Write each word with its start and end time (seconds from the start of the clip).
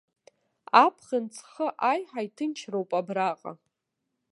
Аԥхын 0.83 1.25
ҵхы 1.33 1.67
аиҳа 1.91 2.21
иҭынчроуп 2.27 2.89
абраҟа. 2.99 3.51